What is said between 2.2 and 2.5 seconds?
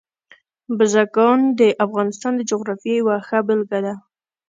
د